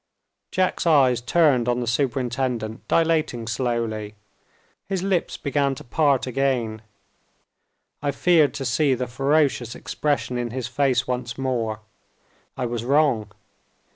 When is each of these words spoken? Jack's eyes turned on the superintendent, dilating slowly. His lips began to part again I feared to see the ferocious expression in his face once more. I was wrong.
Jack's 0.49 0.87
eyes 0.87 1.21
turned 1.21 1.69
on 1.69 1.79
the 1.79 1.85
superintendent, 1.85 2.87
dilating 2.87 3.45
slowly. 3.47 4.15
His 4.87 5.03
lips 5.03 5.37
began 5.37 5.75
to 5.75 5.83
part 5.83 6.25
again 6.25 6.81
I 8.01 8.09
feared 8.09 8.55
to 8.55 8.65
see 8.65 8.95
the 8.95 9.05
ferocious 9.05 9.75
expression 9.75 10.39
in 10.39 10.49
his 10.49 10.67
face 10.67 11.05
once 11.07 11.37
more. 11.37 11.81
I 12.57 12.65
was 12.65 12.83
wrong. 12.83 13.31